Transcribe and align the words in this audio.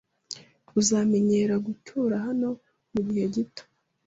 Uzamenyera 0.79 1.55
gutura 1.65 2.15
hano 2.27 2.49
mugihe 2.93 3.25
gito. 3.35 3.63